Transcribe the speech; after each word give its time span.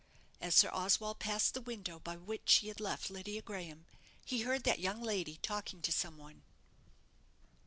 As 0.39 0.55
Sir 0.55 0.71
Oswald 0.73 1.19
passed 1.19 1.53
the 1.53 1.61
window 1.61 1.99
by 1.99 2.17
which 2.17 2.55
he 2.55 2.69
had 2.69 2.79
left 2.79 3.11
Lydia 3.11 3.43
Graham, 3.43 3.85
he 4.25 4.41
heard 4.41 4.63
that 4.63 4.79
young 4.79 4.99
lady 5.03 5.37
talking 5.43 5.79
to 5.83 5.91
some 5.91 6.17
one. 6.17 6.41